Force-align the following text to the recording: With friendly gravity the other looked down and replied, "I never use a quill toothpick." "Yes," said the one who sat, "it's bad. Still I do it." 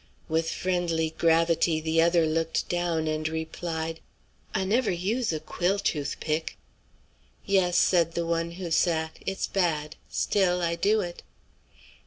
With 0.27 0.49
friendly 0.49 1.11
gravity 1.15 1.79
the 1.79 2.01
other 2.01 2.25
looked 2.25 2.67
down 2.67 3.07
and 3.07 3.27
replied, 3.29 3.99
"I 4.51 4.63
never 4.65 4.89
use 4.89 5.31
a 5.31 5.39
quill 5.39 5.77
toothpick." 5.77 6.57
"Yes," 7.45 7.77
said 7.77 8.13
the 8.15 8.25
one 8.25 8.53
who 8.53 8.71
sat, 8.71 9.19
"it's 9.27 9.45
bad. 9.45 9.97
Still 10.09 10.59
I 10.59 10.73
do 10.73 11.01
it." 11.01 11.21